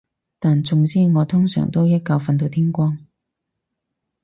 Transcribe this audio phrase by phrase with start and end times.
[0.39, 2.97] 但總之我通常都一覺瞓到天光